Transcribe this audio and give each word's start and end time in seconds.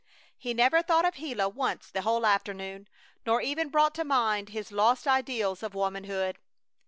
He 0.35 0.55
never 0.55 0.81
thought 0.81 1.05
of 1.05 1.13
Gila 1.13 1.49
once 1.49 1.91
the 1.91 2.01
whole 2.01 2.25
afternoon, 2.25 2.87
nor 3.23 3.39
even 3.39 3.69
brought 3.69 3.93
to 3.93 4.03
mind 4.03 4.49
his 4.49 4.71
lost 4.71 5.07
ideals 5.07 5.61
of 5.61 5.75
womanhood. 5.75 6.39